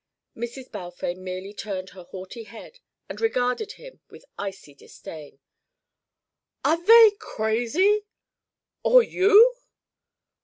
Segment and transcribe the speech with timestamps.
[0.35, 0.71] Mrs.
[0.71, 5.37] Balfame merely turned her haughty head and regarded him with icy disdain.
[6.65, 8.07] "Are they crazy?
[8.81, 9.55] Or you?"